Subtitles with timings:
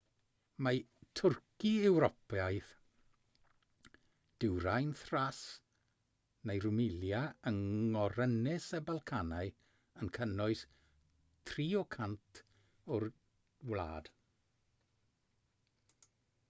[0.65, 0.77] mae
[1.19, 3.89] twrci ewropeaidd
[4.43, 7.19] dwyrain thrace neu rumelia
[7.51, 7.59] yng
[7.97, 9.51] ngorynys y balcanau
[10.05, 10.63] yn cynnwys
[11.53, 12.41] 3%
[12.97, 13.05] o'r
[13.73, 14.09] wlad